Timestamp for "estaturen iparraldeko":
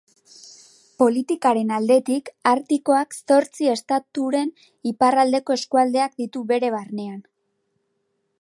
3.75-5.59